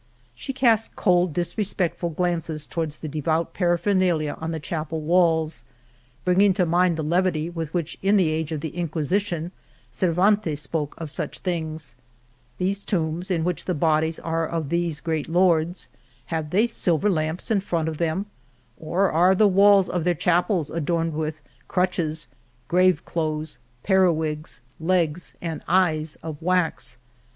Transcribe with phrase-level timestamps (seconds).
[0.33, 5.63] She cast cold, disrespectful glances toward the devout paraphernalia on the chapel walls,
[6.25, 9.51] bringing to mind the levity with which in the age of the Inquisition
[9.91, 11.95] Cervantes spoke of such things:
[12.57, 15.87] These tombs in which the bodies are of these great lords,
[16.33, 18.25] have they sil ver lamps in front of them,
[18.79, 22.25] or are the walls of their chapels adorned with crutches,
[22.67, 26.97] grave clothes, periwigs, legs and eyes of wax